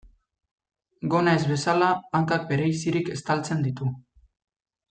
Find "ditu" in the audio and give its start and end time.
3.71-3.93